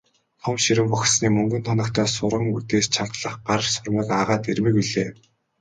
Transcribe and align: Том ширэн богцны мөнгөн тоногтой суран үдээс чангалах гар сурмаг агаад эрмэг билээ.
Том 0.41 0.55
ширэн 0.63 0.87
богцны 0.93 1.27
мөнгөн 1.37 1.61
тоногтой 1.67 2.07
суран 2.15 2.45
үдээс 2.55 2.85
чангалах 2.95 3.35
гар 3.47 3.61
сурмаг 3.73 4.07
агаад 4.19 4.43
эрмэг 4.51 4.73
билээ. 4.79 5.09